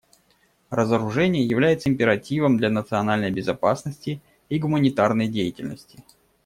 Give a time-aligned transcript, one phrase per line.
[0.71, 5.99] Разоружение является императивом для национальной безопасности и гуманитарной деятельности.